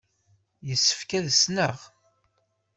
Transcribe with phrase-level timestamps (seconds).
[0.67, 1.77] Yessefk ad t-ssneɣ?